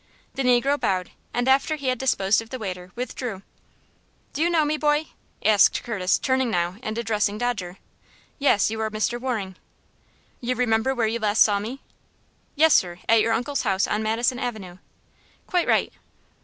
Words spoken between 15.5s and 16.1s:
right."